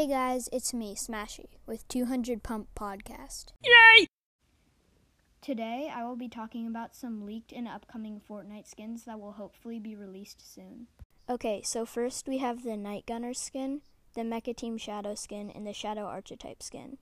Hey 0.00 0.06
guys, 0.06 0.48
it's 0.50 0.72
me, 0.72 0.94
Smashy, 0.94 1.58
with 1.66 1.86
200 1.88 2.42
Pump 2.42 2.68
Podcast. 2.74 3.52
Yay! 3.62 4.06
Today 5.42 5.92
I 5.94 6.04
will 6.04 6.16
be 6.16 6.26
talking 6.26 6.66
about 6.66 6.96
some 6.96 7.26
leaked 7.26 7.52
and 7.52 7.68
upcoming 7.68 8.18
Fortnite 8.18 8.66
skins 8.66 9.04
that 9.04 9.20
will 9.20 9.32
hopefully 9.32 9.78
be 9.78 9.94
released 9.94 10.54
soon. 10.54 10.86
Okay, 11.28 11.60
so 11.62 11.84
first 11.84 12.26
we 12.26 12.38
have 12.38 12.62
the 12.62 12.78
Night 12.78 13.04
Gunner 13.04 13.34
skin, 13.34 13.82
the 14.14 14.22
Mecha 14.22 14.56
Team 14.56 14.78
Shadow 14.78 15.14
skin, 15.14 15.50
and 15.50 15.66
the 15.66 15.74
Shadow 15.74 16.06
Archetype 16.06 16.62
skin. 16.62 16.96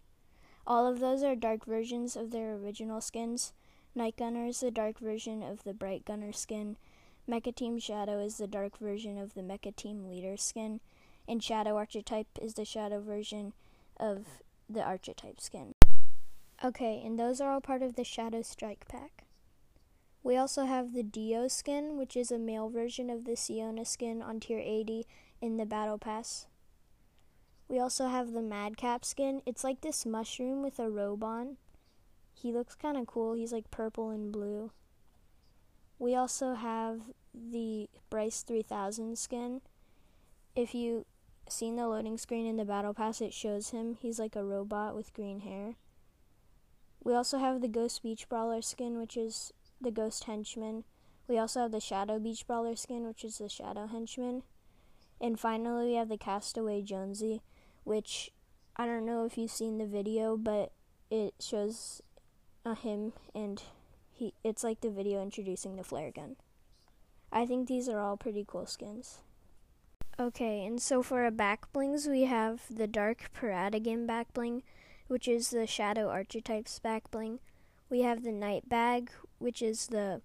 All 0.66 0.84
of 0.84 0.98
those 0.98 1.22
are 1.22 1.36
dark 1.36 1.66
versions 1.66 2.16
of 2.16 2.32
their 2.32 2.56
original 2.56 3.00
skins. 3.00 3.52
Night 3.94 4.16
Gunner 4.16 4.46
is 4.46 4.58
the 4.58 4.72
dark 4.72 4.98
version 4.98 5.44
of 5.44 5.62
the 5.62 5.72
Bright 5.72 6.04
Gunner 6.04 6.32
skin. 6.32 6.76
Mecha 7.30 7.54
Team 7.54 7.78
Shadow 7.78 8.18
is 8.18 8.38
the 8.38 8.48
dark 8.48 8.76
version 8.78 9.18
of 9.18 9.34
the 9.34 9.42
Mecha 9.42 9.76
Team 9.76 10.08
Leader 10.08 10.36
skin 10.36 10.80
and 11.28 11.42
Shadow 11.42 11.76
Archetype 11.76 12.26
is 12.40 12.54
the 12.54 12.64
Shadow 12.64 13.00
version 13.00 13.52
of 13.98 14.26
the 14.68 14.82
Archetype 14.82 15.40
skin. 15.40 15.74
Okay, 16.64 17.02
and 17.04 17.18
those 17.18 17.40
are 17.40 17.52
all 17.52 17.60
part 17.60 17.82
of 17.82 17.94
the 17.94 18.04
Shadow 18.04 18.42
Strike 18.42 18.88
pack. 18.88 19.24
We 20.22 20.36
also 20.36 20.64
have 20.64 20.92
the 20.92 21.02
Dio 21.02 21.46
skin, 21.46 21.96
which 21.96 22.16
is 22.16 22.30
a 22.30 22.38
male 22.38 22.68
version 22.68 23.10
of 23.10 23.24
the 23.24 23.36
Siona 23.36 23.84
skin 23.84 24.20
on 24.20 24.40
tier 24.40 24.58
80 24.58 25.06
in 25.40 25.56
the 25.56 25.66
Battle 25.66 25.98
Pass. 25.98 26.46
We 27.68 27.78
also 27.78 28.08
have 28.08 28.32
the 28.32 28.42
Madcap 28.42 29.04
skin. 29.04 29.42
It's 29.46 29.62
like 29.62 29.82
this 29.82 30.04
mushroom 30.04 30.62
with 30.62 30.78
a 30.78 30.90
robe 30.90 31.22
on. 31.22 31.58
He 32.34 32.52
looks 32.52 32.74
kind 32.74 32.96
of 32.96 33.06
cool. 33.06 33.34
He's 33.34 33.52
like 33.52 33.70
purple 33.70 34.10
and 34.10 34.32
blue. 34.32 34.72
We 35.98 36.14
also 36.14 36.54
have 36.54 37.02
the 37.34 37.88
Bryce 38.10 38.42
3000 38.42 39.18
skin. 39.18 39.60
If 40.56 40.74
you 40.74 41.04
seen 41.52 41.76
the 41.76 41.88
loading 41.88 42.18
screen 42.18 42.46
in 42.46 42.56
the 42.56 42.64
battle 42.64 42.94
pass, 42.94 43.20
it 43.20 43.32
shows 43.32 43.70
him. 43.70 43.96
He's 44.00 44.18
like 44.18 44.36
a 44.36 44.44
robot 44.44 44.94
with 44.94 45.14
green 45.14 45.40
hair. 45.40 45.76
We 47.02 47.14
also 47.14 47.38
have 47.38 47.60
the 47.60 47.68
Ghost 47.68 48.02
Beach 48.02 48.28
Brawler 48.28 48.62
skin, 48.62 48.98
which 48.98 49.16
is 49.16 49.52
the 49.80 49.90
Ghost 49.90 50.24
Henchman. 50.24 50.84
We 51.26 51.38
also 51.38 51.62
have 51.62 51.72
the 51.72 51.80
Shadow 51.80 52.18
Beach 52.18 52.46
Brawler 52.46 52.76
skin, 52.76 53.06
which 53.06 53.24
is 53.24 53.38
the 53.38 53.48
Shadow 53.48 53.86
Henchman. 53.86 54.42
And 55.20 55.38
finally, 55.38 55.86
we 55.86 55.94
have 55.94 56.08
the 56.08 56.18
Castaway 56.18 56.82
Jonesy, 56.82 57.42
which 57.84 58.30
I 58.76 58.86
don't 58.86 59.06
know 59.06 59.24
if 59.24 59.36
you've 59.36 59.50
seen 59.50 59.78
the 59.78 59.86
video, 59.86 60.36
but 60.36 60.72
it 61.10 61.34
shows 61.40 62.02
uh, 62.64 62.74
him 62.74 63.12
and 63.34 63.62
he. 64.12 64.34
It's 64.44 64.64
like 64.64 64.80
the 64.80 64.90
video 64.90 65.22
introducing 65.22 65.76
the 65.76 65.84
flare 65.84 66.10
gun. 66.10 66.36
I 67.32 67.46
think 67.46 67.68
these 67.68 67.88
are 67.88 68.00
all 68.00 68.16
pretty 68.16 68.44
cool 68.46 68.66
skins. 68.66 69.18
Okay, 70.20 70.66
and 70.66 70.82
so 70.82 71.00
for 71.00 71.22
our 71.22 71.30
back 71.30 71.72
blings, 71.72 72.08
we 72.08 72.22
have 72.22 72.62
the 72.68 72.88
Dark 72.88 73.30
Paradigan 73.32 74.04
back 74.04 74.34
bling, 74.34 74.64
which 75.06 75.28
is 75.28 75.50
the 75.50 75.64
Shadow 75.64 76.08
Archetypes 76.08 76.80
back 76.80 77.08
bling. 77.12 77.38
We 77.88 78.02
have 78.02 78.24
the 78.24 78.32
Night 78.32 78.68
Bag, 78.68 79.12
which 79.38 79.62
is 79.62 79.86
the 79.86 80.20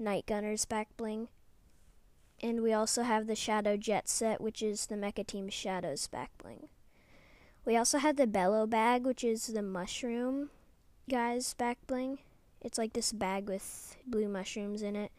Night 0.00 0.26
Gunner's 0.26 0.64
back 0.64 0.88
bling. 0.96 1.28
And 2.42 2.60
we 2.60 2.72
also 2.72 3.04
have 3.04 3.28
the 3.28 3.36
Shadow 3.36 3.76
Jet 3.76 4.08
Set, 4.08 4.40
which 4.40 4.62
is 4.62 4.86
the 4.86 4.96
Mecha 4.96 5.24
Team 5.24 5.48
Shadows 5.48 6.08
back 6.08 6.32
bling. 6.42 6.68
We 7.64 7.76
also 7.76 7.98
have 7.98 8.16
the 8.16 8.26
Bellow 8.26 8.66
Bag, 8.66 9.04
which 9.06 9.22
is 9.22 9.46
the 9.46 9.62
Mushroom 9.62 10.50
guy's 11.08 11.54
back 11.54 11.78
bling. 11.86 12.18
It's 12.60 12.78
like 12.78 12.94
this 12.94 13.12
bag 13.12 13.48
with 13.48 13.96
blue 14.08 14.28
mushrooms 14.28 14.82
in 14.82 14.96
it. 14.96 15.12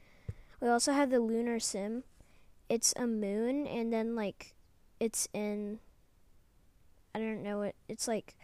We 0.59 0.67
also 0.67 0.91
have 0.91 1.11
the 1.11 1.21
Lunar 1.21 1.61
Sim, 1.61 2.03
it's 2.69 2.93
a 2.97 3.07
moon 3.07 3.67
and 3.67 3.91
then 3.91 4.15
like 4.15 4.55
it's 4.99 5.27
in 5.33 5.79
I 7.15 7.19
don't 7.19 7.43
know 7.43 7.59
what 7.59 7.75
it's 7.87 8.07
like 8.07 8.35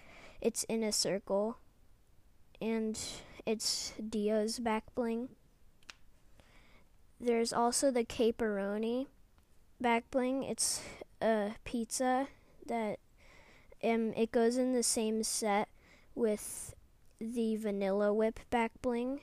it's 0.42 0.64
in 0.66 0.84
a 0.84 0.92
circle 0.92 1.58
and 2.62 3.00
it's 3.46 3.94
Dio's 4.10 4.60
back 4.60 4.84
bling. 4.96 5.30
There's 7.20 7.54
also 7.54 7.92
the 7.92 8.06
caperoni 8.06 9.08
back 9.80 10.10
bling. 10.12 10.44
It's 10.44 10.82
a 11.22 11.52
pizza 11.66 12.28
that 12.66 13.00
um 13.84 14.14
it 14.16 14.32
goes 14.32 14.58
in 14.58 14.74
the 14.74 14.84
same 14.84 15.24
set 15.24 15.68
with 16.16 16.74
the 17.20 17.56
vanilla 17.56 18.14
whip 18.14 18.40
back 18.50 18.72
bling 18.82 19.22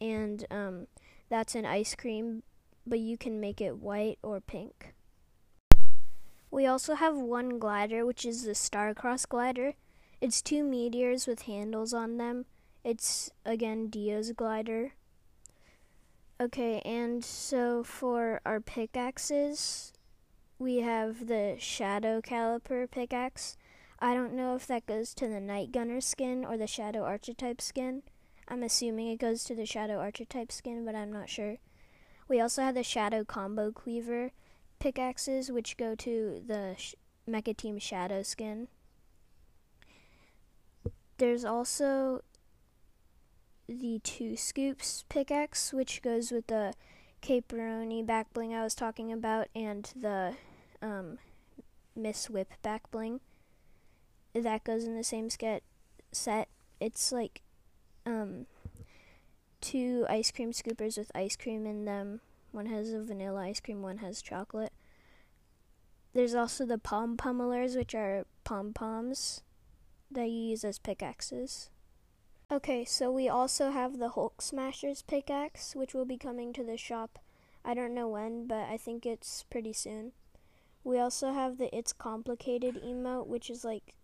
and 0.00 0.46
um 0.50 0.86
that's 1.28 1.54
an 1.54 1.64
ice 1.64 1.94
cream 1.94 2.42
but 2.86 2.98
you 2.98 3.16
can 3.16 3.40
make 3.40 3.60
it 3.60 3.78
white 3.78 4.18
or 4.22 4.40
pink. 4.40 4.94
We 6.50 6.66
also 6.66 6.94
have 6.94 7.16
one 7.16 7.58
glider, 7.58 8.04
which 8.04 8.26
is 8.26 8.44
the 8.44 8.52
Starcross 8.52 9.28
glider. 9.28 9.74
It's 10.20 10.42
two 10.42 10.62
meteors 10.62 11.26
with 11.26 11.42
handles 11.42 11.94
on 11.94 12.18
them. 12.18 12.44
It's 12.84 13.30
again 13.44 13.88
Dio's 13.88 14.32
glider. 14.32 14.92
Okay, 16.40 16.80
and 16.84 17.24
so 17.24 17.82
for 17.82 18.40
our 18.44 18.60
pickaxes, 18.60 19.92
we 20.58 20.78
have 20.78 21.26
the 21.28 21.56
Shadow 21.58 22.20
Caliper 22.20 22.90
pickaxe. 22.90 23.56
I 24.00 24.14
don't 24.14 24.34
know 24.34 24.56
if 24.56 24.66
that 24.66 24.86
goes 24.86 25.14
to 25.14 25.28
the 25.28 25.40
Night 25.40 25.72
Gunner 25.72 26.00
skin 26.00 26.44
or 26.44 26.56
the 26.56 26.66
Shadow 26.66 27.04
Archetype 27.04 27.60
skin. 27.60 28.02
I'm 28.48 28.62
assuming 28.62 29.08
it 29.08 29.20
goes 29.20 29.44
to 29.44 29.54
the 29.54 29.66
Shadow 29.66 29.98
Archetype 29.98 30.50
skin, 30.50 30.84
but 30.84 30.94
I'm 30.94 31.12
not 31.12 31.28
sure. 31.28 31.58
We 32.28 32.40
also 32.40 32.62
have 32.62 32.74
the 32.74 32.82
Shadow 32.82 33.24
Combo 33.24 33.70
Cleaver 33.70 34.30
pickaxes, 34.78 35.50
which 35.50 35.76
go 35.76 35.94
to 35.94 36.42
the 36.46 36.74
sh- 36.78 36.94
Mecha 37.28 37.56
Team 37.56 37.78
Shadow 37.78 38.22
skin. 38.22 38.68
There's 41.18 41.44
also 41.44 42.22
the 43.68 44.00
Two 44.02 44.36
Scoops 44.36 45.04
pickaxe, 45.08 45.72
which 45.72 46.02
goes 46.02 46.30
with 46.32 46.48
the 46.48 46.74
Caperoni 47.22 48.04
back 48.04 48.32
bling 48.32 48.54
I 48.54 48.64
was 48.64 48.74
talking 48.74 49.12
about, 49.12 49.48
and 49.54 49.90
the 49.94 50.34
um, 50.80 51.18
Miss 51.94 52.28
Whip 52.28 52.52
back 52.62 52.90
bling. 52.90 53.20
That 54.34 54.64
goes 54.64 54.84
in 54.84 54.96
the 54.96 55.04
same 55.04 55.30
set. 55.30 55.62
Set. 56.10 56.48
It's 56.80 57.12
like 57.12 57.42
um, 58.04 58.46
two 59.62 60.04
ice 60.10 60.30
cream 60.30 60.52
scoopers 60.52 60.98
with 60.98 61.10
ice 61.14 61.36
cream 61.36 61.64
in 61.64 61.86
them. 61.86 62.20
One 62.50 62.66
has 62.66 62.92
a 62.92 63.02
vanilla 63.02 63.40
ice 63.40 63.60
cream, 63.60 63.80
one 63.80 63.98
has 63.98 64.20
chocolate. 64.20 64.72
There's 66.12 66.34
also 66.34 66.66
the 66.66 66.76
pom 66.76 67.16
pummelers, 67.16 67.74
which 67.74 67.94
are 67.94 68.26
pom 68.44 68.74
poms 68.74 69.42
that 70.10 70.28
you 70.28 70.50
use 70.50 70.64
as 70.64 70.78
pickaxes. 70.78 71.70
Okay, 72.50 72.84
so 72.84 73.10
we 73.10 73.30
also 73.30 73.70
have 73.70 73.98
the 73.98 74.10
Hulk 74.10 74.42
Smashers 74.42 75.00
pickaxe, 75.00 75.74
which 75.74 75.94
will 75.94 76.04
be 76.04 76.18
coming 76.18 76.52
to 76.52 76.62
the 76.62 76.76
shop. 76.76 77.18
I 77.64 77.72
don't 77.72 77.94
know 77.94 78.08
when, 78.08 78.46
but 78.46 78.68
I 78.68 78.76
think 78.76 79.06
it's 79.06 79.44
pretty 79.44 79.72
soon. 79.72 80.12
We 80.84 80.98
also 80.98 81.32
have 81.32 81.56
the 81.56 81.74
It's 81.74 81.94
Complicated 81.94 82.82
emote, 82.84 83.28
which 83.28 83.48
is 83.48 83.64
like 83.64 83.94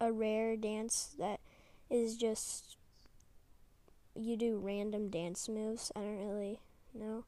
a 0.00 0.10
rare 0.10 0.56
dance 0.56 1.14
that 1.18 1.40
is 1.90 2.16
just 2.16 2.76
you 4.14 4.36
do 4.36 4.58
random 4.58 5.08
dance 5.08 5.48
moves. 5.48 5.92
I 5.94 6.00
don't 6.00 6.26
really 6.26 6.60
know. 6.94 7.24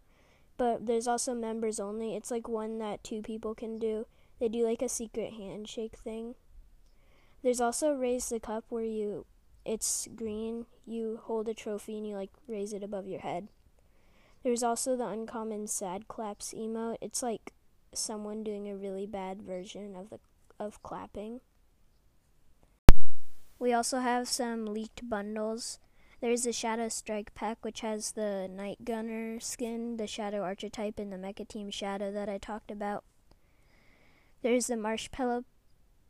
But 0.56 0.87
there's 0.87 1.09
also 1.09 1.34
members 1.34 1.81
only. 1.81 2.15
It's 2.15 2.31
like 2.31 2.48
one 2.48 2.78
that 2.78 3.03
two 3.03 3.22
people 3.22 3.54
can 3.54 3.78
do. 3.78 4.06
They 4.38 4.48
do 4.48 4.65
like 4.65 4.82
a 4.82 4.88
secret 4.88 5.34
handshake 5.34 5.97
thing. 5.97 6.34
There's 7.42 7.60
also 7.60 7.94
raise 7.94 8.28
the 8.28 8.41
cup 8.41 8.65
where 8.69 8.84
you 8.84 9.26
it's 9.65 10.09
green, 10.15 10.66
you 10.87 11.21
hold 11.22 11.48
a 11.48 11.54
trophy 11.54 11.98
and 11.98 12.06
you 12.06 12.16
like 12.16 12.31
raise 12.48 12.72
it 12.72 12.82
above 12.82 13.06
your 13.06 13.21
head. 13.21 13.48
There's 14.42 14.62
also 14.62 14.97
the 14.97 15.06
uncommon 15.06 15.69
sad 15.69 16.09
claps 16.09 16.53
emote. 16.53 16.97
It's 17.01 17.22
like 17.22 17.53
someone 17.95 18.42
doing 18.42 18.68
a 18.68 18.77
really 18.77 19.07
bad 19.07 19.42
version 19.42 19.95
of 19.95 20.10
the 20.10 20.18
of 20.59 20.83
clapping. 20.83 21.41
We 23.59 23.72
also 23.72 24.01
have 24.01 24.27
some 24.27 24.66
leaked 24.66 25.09
bundles. 25.09 25.78
There's 26.22 26.45
the 26.45 26.53
Shadow 26.53 26.89
Strike 26.89 27.34
pack, 27.34 27.65
which 27.65 27.80
has 27.80 28.13
the 28.13 28.48
Night 28.48 28.84
Gunner 28.84 29.41
skin, 29.41 29.97
the 29.97 30.07
Shadow 30.07 30.42
Archetype, 30.42 31.01
and 31.01 31.13
the 31.13 31.16
Mecha 31.16 31.48
Team 31.48 31.69
Shadow 31.69 32.13
that 32.13 32.28
I 32.28 32.39
talked 32.39 32.71
about. 32.71 33.03
There's 34.41 34.69
the 34.69 34.77
Marshmallow 34.77 35.45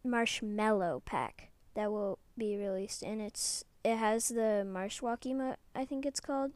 Marshmallow 0.05 1.01
pack 1.07 1.49
that 1.75 1.91
will 1.91 2.19
be 2.37 2.59
released, 2.59 3.03
and 3.03 3.23
it's 3.23 3.65
it 3.83 3.97
has 3.97 4.29
the 4.29 4.67
Marshwalk 4.71 5.21
emote, 5.21 5.57
I 5.75 5.87
think 5.87 6.05
it's 6.05 6.21
called. 6.21 6.53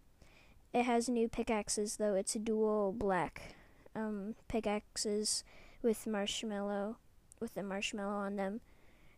It 0.75 0.83
has 0.83 1.09
new 1.09 1.27
pickaxes 1.27 1.97
though. 1.97 2.15
It's 2.15 2.35
dual 2.35 2.93
black 2.93 3.55
um, 3.95 4.35
pickaxes 4.49 5.45
with 5.83 6.07
marshmallow 6.07 6.99
with 7.41 7.55
the 7.55 7.63
marshmallow 7.63 8.17
on 8.17 8.37
them. 8.37 8.61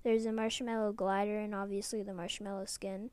There's 0.04 0.26
a 0.26 0.32
marshmallow 0.32 0.92
glider 0.92 1.40
and 1.40 1.56
obviously 1.56 2.04
the 2.04 2.14
marshmallow 2.14 2.66
skin 2.66 3.10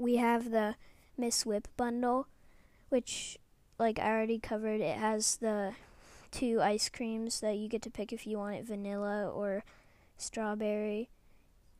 we 0.00 0.16
have 0.16 0.50
the 0.50 0.76
Miss 1.18 1.44
Whip 1.44 1.68
bundle, 1.76 2.26
which, 2.88 3.38
like 3.78 3.98
I 3.98 4.10
already 4.10 4.38
covered, 4.38 4.80
it 4.80 4.96
has 4.96 5.36
the 5.36 5.74
two 6.30 6.60
ice 6.62 6.88
creams 6.88 7.40
that 7.40 7.58
you 7.58 7.68
get 7.68 7.82
to 7.82 7.90
pick 7.90 8.10
if 8.12 8.26
you 8.26 8.38
want 8.38 8.56
it 8.56 8.64
vanilla 8.64 9.28
or 9.28 9.62
strawberry. 10.16 11.10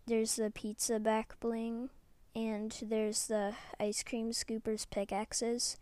There's 0.07 0.37
the 0.37 0.51
pizza 0.51 1.01
back 1.01 1.41
bling, 1.41 1.89
and 2.37 2.77
there's 2.83 3.27
the 3.27 3.55
ice 3.79 4.03
cream 4.03 4.33
scoopers 4.33 4.85
pickaxes, 4.91 5.79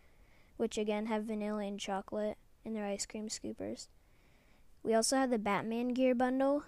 which 0.56 0.78
again 0.78 1.06
have 1.06 1.24
vanilla 1.24 1.64
and 1.64 1.80
chocolate 1.80 2.38
in 2.64 2.72
their 2.72 2.86
ice 2.86 3.04
cream 3.04 3.28
scoopers. 3.28 3.88
We 4.84 4.94
also 4.94 5.16
have 5.16 5.30
the 5.30 5.38
Batman 5.38 5.88
gear 5.88 6.14
bundle, 6.14 6.62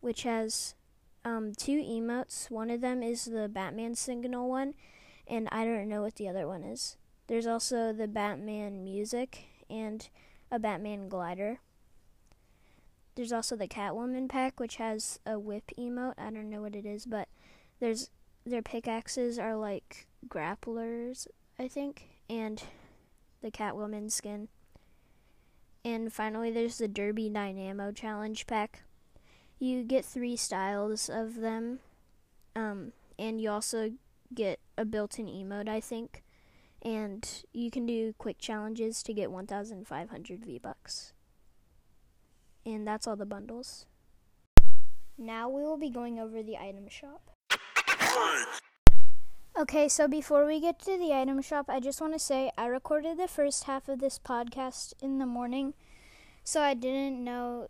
which 0.00 0.24
has 0.24 0.74
um, 1.24 1.52
two 1.56 1.78
emotes. 1.80 2.50
One 2.50 2.68
of 2.68 2.82
them 2.82 3.02
is 3.02 3.24
the 3.24 3.48
Batman 3.48 3.94
signal 3.94 4.50
one, 4.50 4.74
and 5.28 5.48
I 5.52 5.64
don't 5.64 5.88
know 5.88 6.02
what 6.02 6.16
the 6.16 6.28
other 6.28 6.48
one 6.48 6.64
is. 6.64 6.96
There's 7.26 7.46
also 7.46 7.92
the 7.92 8.08
Batman 8.08 8.82
music 8.82 9.44
and 9.68 10.08
a 10.50 10.58
Batman 10.58 11.08
glider. 11.08 11.60
There's 13.14 13.32
also 13.32 13.56
the 13.56 13.68
Catwoman 13.68 14.28
pack, 14.28 14.58
which 14.58 14.76
has 14.76 15.18
a 15.26 15.38
whip 15.38 15.72
emote. 15.78 16.14
I 16.16 16.30
don't 16.30 16.50
know 16.50 16.62
what 16.62 16.76
it 16.76 16.86
is, 16.86 17.04
but 17.04 17.28
there's 17.80 18.10
their 18.46 18.62
pickaxes 18.62 19.38
are 19.38 19.56
like 19.56 20.06
grapplers, 20.28 21.26
I 21.58 21.68
think, 21.68 22.08
and 22.30 22.62
the 23.42 23.50
Catwoman 23.50 24.10
skin. 24.10 24.48
And 25.84 26.12
finally, 26.12 26.50
there's 26.50 26.78
the 26.78 26.88
Derby 26.88 27.28
Dynamo 27.28 27.92
Challenge 27.92 28.46
pack. 28.46 28.84
You 29.58 29.82
get 29.82 30.04
three 30.04 30.36
styles 30.36 31.08
of 31.08 31.36
them, 31.36 31.80
um, 32.54 32.92
and 33.18 33.40
you 33.40 33.50
also 33.50 33.92
get 34.32 34.60
a 34.78 34.84
built 34.84 35.18
in 35.18 35.26
emote, 35.26 35.68
I 35.68 35.80
think. 35.80 36.22
And 36.80 37.28
you 37.52 37.70
can 37.70 37.84
do 37.84 38.14
quick 38.16 38.38
challenges 38.38 39.02
to 39.02 39.12
get 39.12 39.30
1,500 39.30 40.44
V 40.44 40.58
Bucks. 40.58 41.12
And 42.64 42.86
that's 42.86 43.06
all 43.06 43.16
the 43.16 43.26
bundles. 43.26 43.86
Now 45.18 45.48
we 45.48 45.62
will 45.62 45.76
be 45.76 45.90
going 45.90 46.20
over 46.20 46.42
the 46.42 46.56
item 46.56 46.88
shop. 46.88 47.32
Okay, 49.58 49.88
so 49.88 50.06
before 50.06 50.46
we 50.46 50.60
get 50.60 50.78
to 50.82 50.96
the 50.96 51.12
item 51.12 51.42
shop, 51.42 51.66
I 51.68 51.80
just 51.80 52.00
want 52.00 52.12
to 52.12 52.18
say 52.20 52.52
I 52.56 52.66
recorded 52.66 53.18
the 53.18 53.26
first 53.26 53.64
half 53.64 53.88
of 53.88 53.98
this 53.98 54.16
podcast 54.16 54.94
in 55.02 55.18
the 55.18 55.26
morning, 55.26 55.74
so 56.44 56.60
I 56.60 56.74
didn't 56.74 57.24
know 57.24 57.66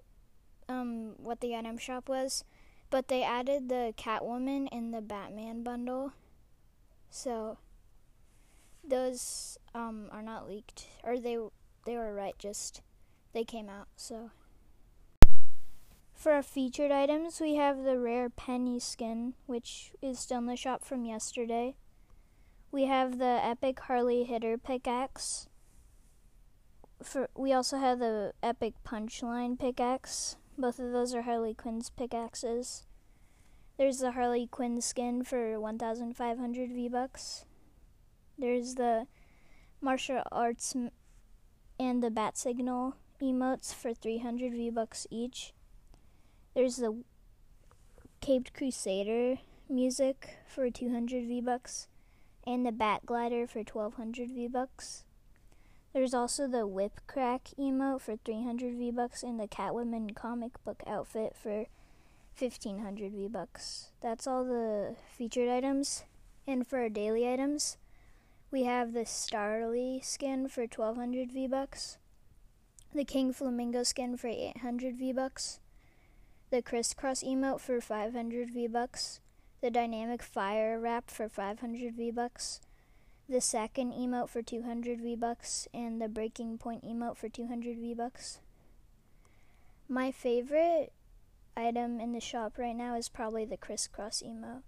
um, 0.69 1.15
what 1.17 1.41
the 1.41 1.57
item 1.57 1.79
shop 1.79 2.11
was, 2.11 2.45
but 2.91 3.09
they 3.09 3.23
added 3.23 3.71
the 3.71 3.95
Catwoman 3.97 4.69
in 4.71 4.91
the 4.91 5.01
Batman 5.01 5.63
bundle, 5.63 6.13
so 7.11 7.59
those 8.87 9.59
um, 9.75 10.09
are 10.11 10.23
not 10.23 10.49
leaked, 10.49 10.87
or 11.05 11.19
they 11.19 11.39
they 11.85 11.97
were 11.97 12.15
right, 12.15 12.39
just 12.39 12.83
they 13.33 13.45
came 13.45 13.69
out. 13.69 13.89
So 13.97 14.31
for 16.15 16.33
our 16.33 16.43
featured 16.43 16.91
items, 16.91 17.41
we 17.41 17.55
have 17.55 17.85
the 17.85 17.99
rare 17.99 18.29
penny 18.29 18.81
skin, 18.81 19.35
which 19.47 19.93
is 20.03 20.19
still 20.19 20.39
in 20.39 20.47
the 20.47 20.57
shop 20.57 20.85
from 20.85 21.05
yesterday. 21.05 21.77
We 22.73 22.87
have 22.87 23.19
the 23.19 23.39
epic 23.43 23.81
Harley 23.81 24.25
hitter 24.25 24.59
pickaxe. 24.59 25.49
For 27.03 27.29
we 27.37 27.53
also 27.53 27.79
have 27.79 28.01
the 28.01 28.33
epic 28.43 28.75
punchline 28.85 29.59
pickaxe. 29.59 30.37
Both 30.59 30.81
of 30.81 30.91
those 30.91 31.15
are 31.15 31.23
Harley 31.23 31.55
Quinn's 31.55 31.89
pickaxes. 31.89 32.88
There's 33.79 33.99
the 33.99 34.11
Harley 34.11 34.49
Quinn 34.49 34.81
skin 34.81 35.23
for 35.23 35.61
1,500 35.61 36.73
V 36.73 36.89
bucks. 36.89 37.45
There's 38.37 38.75
the 38.75 39.07
martial 39.81 40.25
arts 40.33 40.75
and 41.79 42.03
the 42.03 42.11
bat 42.11 42.37
signal 42.37 42.97
emotes 43.23 43.73
for 43.73 43.95
300 43.95 44.51
V 44.51 44.71
bucks 44.71 45.07
each. 45.13 45.53
There's 46.55 46.77
the 46.77 47.05
Caped 48.21 48.53
Crusader 48.53 49.37
music 49.69 50.39
for 50.49 50.71
200 50.71 51.29
V 51.29 51.41
bucks 51.41 51.87
and 52.45 52.67
the 52.67 52.73
Bat 52.73 53.07
Glider 53.07 53.47
for 53.47 53.61
1200 53.61 54.31
V 54.31 54.49
bucks. 54.49 55.05
There's 55.93 56.15
also 56.15 56.49
the 56.49 56.67
Whip 56.67 57.01
Crack 57.07 57.51
emote 57.57 58.01
for 58.01 58.17
300 58.17 58.75
V 58.75 58.91
bucks 58.91 59.23
and 59.23 59.39
the 59.39 59.47
Catwoman 59.47 60.17
comic 60.17 60.63
book 60.65 60.83
outfit 60.85 61.37
for 61.41 61.67
1500 62.39 63.13
V 63.13 63.29
bucks. 63.29 63.91
That's 64.01 64.27
all 64.27 64.45
the 64.45 64.97
featured 65.17 65.49
items. 65.49 66.05
And 66.47 66.67
for 66.67 66.79
our 66.79 66.89
daily 66.89 67.31
items, 67.31 67.77
we 68.51 68.65
have 68.65 68.93
the 68.93 69.01
Starly 69.01 70.05
skin 70.05 70.49
for 70.49 70.63
1200 70.63 71.33
V 71.33 71.47
bucks, 71.47 71.99
the 72.95 73.05
King 73.05 73.33
Flamingo 73.33 73.83
skin 73.83 74.17
for 74.17 74.29
800 74.29 74.97
V 74.97 75.13
bucks, 75.13 75.61
the 76.51 76.63
crisscross 76.63 77.23
emote 77.23 77.61
for 77.61 77.81
500 77.81 78.51
V-Bucks, 78.51 79.21
the 79.61 79.71
dynamic 79.71 80.23
fire 80.23 80.81
wrap 80.81 81.11
for 81.11 81.29
500 81.29 81.95
V-Bucks, 81.95 82.61
the 83.29 83.41
second 83.41 83.93
emote 83.93 84.31
for 84.31 84.41
200 84.41 85.01
V-Bucks, 85.01 85.69
and 85.75 86.01
the 86.01 86.09
breaking 86.09 86.57
point 86.57 86.85
emote 86.85 87.19
for 87.19 87.29
200 87.29 87.77
V-Bucks. 87.77 88.41
My 89.91 90.11
favorite 90.11 90.93
item 91.59 92.01
in 92.01 92.13
the 92.13 92.21
shop 92.21 92.57
right 92.57 92.77
now 92.77 92.95
is 92.95 93.09
probably 93.09 93.45
the 93.45 93.57
crisscross 93.57 94.23
emote. 94.23 94.63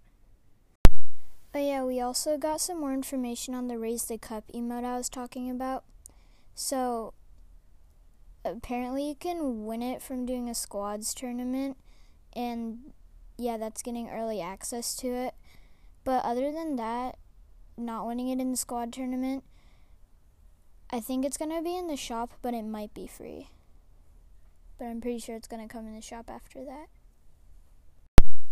Oh 1.53 1.59
yeah, 1.59 1.83
we 1.83 1.99
also 1.99 2.37
got 2.37 2.61
some 2.61 2.79
more 2.79 2.93
information 2.93 3.53
on 3.53 3.67
the 3.67 3.77
raise 3.77 4.05
the 4.05 4.17
cup 4.17 4.45
emote 4.53 4.83
I 4.83 4.97
was 4.97 5.09
talking 5.09 5.49
about. 5.49 5.83
So 6.53 7.13
apparently 8.43 9.07
you 9.07 9.15
can 9.15 9.65
win 9.65 9.81
it 9.81 10.01
from 10.01 10.25
doing 10.25 10.49
a 10.49 10.55
squads 10.55 11.13
tournament 11.13 11.77
and 12.33 12.93
yeah 13.37 13.57
that's 13.57 13.81
getting 13.81 14.09
early 14.09 14.41
access 14.41 14.95
to 14.95 15.07
it 15.07 15.33
but 16.03 16.23
other 16.25 16.51
than 16.51 16.75
that 16.75 17.17
not 17.77 18.07
winning 18.07 18.29
it 18.29 18.39
in 18.39 18.51
the 18.51 18.57
squad 18.57 18.91
tournament 18.91 19.43
i 20.89 20.99
think 20.99 21.23
it's 21.23 21.37
going 21.37 21.51
to 21.51 21.61
be 21.61 21.77
in 21.77 21.87
the 21.87 21.95
shop 21.95 22.31
but 22.41 22.53
it 22.53 22.63
might 22.63 22.93
be 22.93 23.05
free 23.05 23.49
but 24.81 24.87
i'm 24.87 24.99
pretty 24.99 25.19
sure 25.19 25.35
it's 25.35 25.47
going 25.47 25.61
to 25.61 25.71
come 25.71 25.85
in 25.85 25.93
the 25.93 26.01
shop 26.01 26.27
after 26.27 26.65
that. 26.65 26.87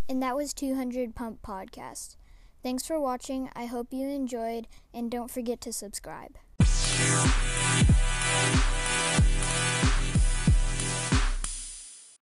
And 0.07 0.21
that 0.21 0.35
was 0.35 0.53
200 0.53 1.15
pump 1.15 1.41
podcast. 1.41 2.17
Thanks 2.61 2.85
for 2.85 2.99
watching. 2.99 3.49
I 3.55 3.65
hope 3.65 3.87
you 3.91 4.07
enjoyed 4.07 4.67
and 4.93 5.09
don't 5.09 5.31
forget 5.31 5.59
to 5.61 5.73
subscribe 5.73 6.37